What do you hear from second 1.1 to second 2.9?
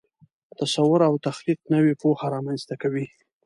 تخلیق نوې پوهه رامنځته